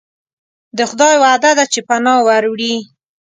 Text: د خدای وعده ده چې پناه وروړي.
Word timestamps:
د 0.77 0.79
خدای 0.89 1.15
وعده 1.23 1.51
ده 1.57 1.65
چې 1.73 1.79
پناه 1.87 2.19
وروړي. 2.27 2.75